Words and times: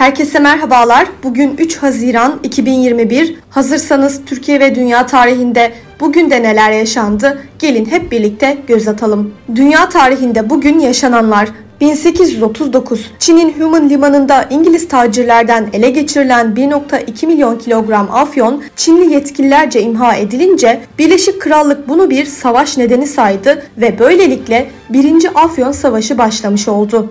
Herkese 0.00 0.38
merhabalar. 0.38 1.06
Bugün 1.22 1.56
3 1.58 1.76
Haziran 1.76 2.40
2021. 2.42 3.34
Hazırsanız 3.50 4.20
Türkiye 4.26 4.60
ve 4.60 4.74
dünya 4.74 5.06
tarihinde 5.06 5.72
bugün 6.00 6.30
de 6.30 6.42
neler 6.42 6.70
yaşandı? 6.70 7.42
Gelin 7.58 7.86
hep 7.86 8.12
birlikte 8.12 8.58
göz 8.66 8.88
atalım. 8.88 9.34
Dünya 9.54 9.88
tarihinde 9.88 10.50
bugün 10.50 10.78
yaşananlar 10.78 11.48
1839 11.80 13.10
Çin'in 13.18 13.60
Human 13.60 13.90
limanında 13.90 14.46
İngiliz 14.50 14.88
tacirlerden 14.88 15.68
ele 15.72 15.90
geçirilen 15.90 16.46
1.2 16.46 17.26
milyon 17.26 17.58
kilogram 17.58 18.08
afyon 18.12 18.62
Çinli 18.76 19.12
yetkililerce 19.12 19.82
imha 19.82 20.16
edilince 20.16 20.80
Birleşik 20.98 21.40
Krallık 21.40 21.88
bunu 21.88 22.10
bir 22.10 22.24
savaş 22.24 22.76
nedeni 22.76 23.06
saydı 23.06 23.62
ve 23.76 23.98
böylelikle 23.98 24.70
1. 24.90 25.30
Afyon 25.34 25.72
Savaşı 25.72 26.18
başlamış 26.18 26.68
oldu. 26.68 27.10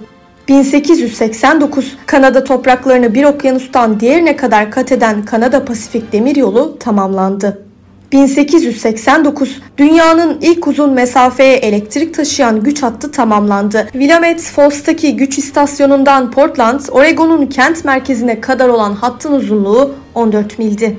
1889 0.49 1.97
Kanada 2.05 2.43
topraklarını 2.43 3.13
bir 3.13 3.23
okyanustan 3.23 3.99
diğerine 3.99 4.35
kadar 4.35 4.71
kat 4.71 4.91
eden 4.91 5.25
Kanada 5.25 5.65
Pasifik 5.65 6.11
Demiryolu 6.11 6.79
tamamlandı. 6.79 7.65
1889 8.11 9.61
dünyanın 9.77 10.37
ilk 10.41 10.67
uzun 10.67 10.93
mesafeye 10.93 11.55
elektrik 11.55 12.13
taşıyan 12.13 12.63
güç 12.63 12.83
hattı 12.83 13.11
tamamlandı. 13.11 13.87
Willamette 13.91 14.43
Falls'taki 14.43 15.17
güç 15.17 15.37
istasyonundan 15.37 16.31
Portland, 16.31 16.79
Oregon'un 16.91 17.45
kent 17.45 17.85
merkezine 17.85 18.41
kadar 18.41 18.69
olan 18.69 18.93
hattın 18.93 19.33
uzunluğu 19.33 19.95
14 20.15 20.59
mildi. 20.59 20.97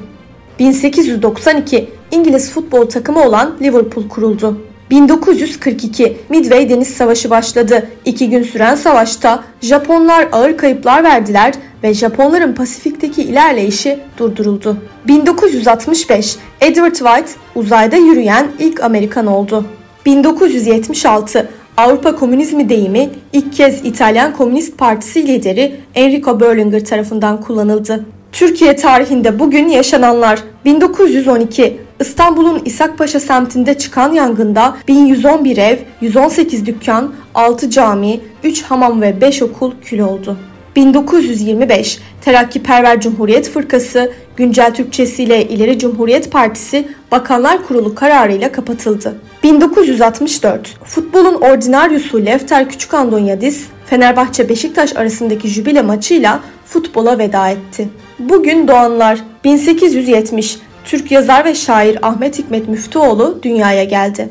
1892 0.59 1.91
İngiliz 2.11 2.51
futbol 2.51 2.87
takımı 2.87 3.23
olan 3.25 3.57
Liverpool 3.63 4.09
kuruldu. 4.09 4.70
1942 4.91 6.17
Midway 6.29 6.71
Deniz 6.71 6.89
Savaşı 6.89 7.31
başladı. 7.31 7.89
İki 8.05 8.31
gün 8.31 8.43
süren 8.43 8.75
savaşta 8.75 9.45
Japonlar 9.61 10.29
ağır 10.33 10.57
kayıplar 10.57 11.05
verdiler 11.05 11.55
ve 11.83 11.95
Japonların 11.95 12.55
Pasifik'teki 12.55 13.23
ilerleyişi 13.23 13.99
durduruldu. 14.19 14.77
1965 15.09 16.37
Edward 16.61 16.95
White 16.95 17.31
uzayda 17.55 17.97
yürüyen 17.97 18.47
ilk 18.59 18.83
Amerikan 18.83 19.27
oldu. 19.27 19.65
1976 20.07 21.49
Avrupa 21.77 22.17
Komünizmi 22.17 22.69
deyimi 22.69 23.09
ilk 23.33 23.53
kez 23.53 23.85
İtalyan 23.85 24.33
Komünist 24.33 24.79
Partisi 24.79 25.27
lideri 25.27 25.77
Enrico 25.95 26.41
Berlinguer 26.41 26.85
tarafından 26.85 27.41
kullanıldı. 27.41 28.05
Türkiye 28.33 28.77
tarihinde 28.77 29.39
bugün 29.39 29.69
yaşananlar 29.69 30.39
1912 30.65 31.81
İstanbul'un 32.01 32.63
İshakpaşa 32.65 33.21
semtinde 33.21 33.79
çıkan 33.79 34.13
yangında 34.13 34.77
1111 34.89 35.57
ev, 35.57 35.79
118 36.01 36.67
dükkan, 36.67 37.15
6 37.35 37.71
cami, 37.71 38.21
3 38.45 38.63
hamam 38.63 39.03
ve 39.03 39.21
5 39.21 39.43
okul 39.43 39.73
kül 39.85 39.99
oldu. 39.99 40.37
1925 40.77 41.99
Terakkiperver 42.25 43.01
Cumhuriyet 43.01 43.51
Fırkası, 43.51 44.13
güncel 44.37 44.75
Türkçesiyle 44.75 45.49
İleri 45.49 45.79
Cumhuriyet 45.79 46.33
Partisi 46.33 46.89
Bakanlar 47.13 47.67
Kurulu 47.67 47.95
kararıyla 47.95 48.53
kapatıldı. 48.53 49.19
1964 49.43 50.79
Futbolun 50.85 51.35
ordinaryusu 51.35 52.27
Lefter 52.27 52.69
Küçükandonyadis, 52.69 53.67
Fenerbahçe 53.87 54.49
Beşiktaş 54.49 54.97
arasındaki 54.97 55.49
jübile 55.49 55.83
maçıyla 55.83 56.41
futbola 56.67 57.19
veda 57.19 57.49
etti. 57.49 57.89
Bugün 58.19 58.69
doğanlar 58.69 59.19
1870 59.45 60.59
Türk 60.85 61.11
yazar 61.11 61.45
ve 61.45 61.55
şair 61.55 61.99
Ahmet 62.03 62.39
Hikmet 62.39 62.69
Müftüoğlu 62.69 63.39
dünyaya 63.43 63.85
geldi. 63.85 64.29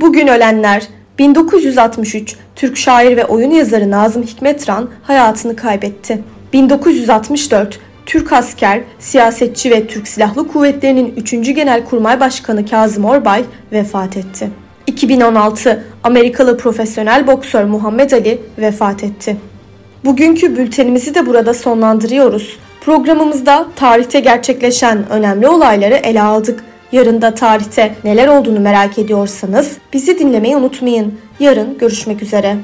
Bugün 0.00 0.26
ölenler 0.26 0.88
1963 1.18 2.36
Türk 2.56 2.76
şair 2.76 3.16
ve 3.16 3.24
oyun 3.24 3.50
yazarı 3.50 3.90
Nazım 3.90 4.22
Hikmetran 4.22 4.90
hayatını 5.02 5.56
kaybetti. 5.56 6.22
1964 6.52 7.80
Türk 8.06 8.32
asker, 8.32 8.80
siyasetçi 8.98 9.70
ve 9.70 9.86
Türk 9.86 10.08
Silahlı 10.08 10.48
Kuvvetleri'nin 10.48 11.14
3. 11.16 11.30
Genelkurmay 11.30 12.20
Başkanı 12.20 12.66
Kazım 12.66 13.04
Orbay 13.04 13.44
vefat 13.72 14.16
etti. 14.16 14.50
2016 14.86 15.84
Amerikalı 16.04 16.58
profesyonel 16.58 17.26
boksör 17.26 17.64
Muhammed 17.64 18.10
Ali 18.10 18.40
vefat 18.58 19.04
etti. 19.04 19.36
Bugünkü 20.04 20.56
bültenimizi 20.56 21.14
de 21.14 21.26
burada 21.26 21.54
sonlandırıyoruz. 21.54 22.58
Programımızda 22.84 23.66
tarihte 23.76 24.20
gerçekleşen 24.20 25.10
önemli 25.10 25.48
olayları 25.48 25.94
ele 25.94 26.22
aldık. 26.22 26.64
Yarın 26.92 27.22
da 27.22 27.34
tarihte 27.34 27.94
neler 28.04 28.28
olduğunu 28.28 28.60
merak 28.60 28.98
ediyorsanız 28.98 29.78
bizi 29.92 30.18
dinlemeyi 30.18 30.56
unutmayın. 30.56 31.18
Yarın 31.40 31.78
görüşmek 31.78 32.22
üzere. 32.22 32.56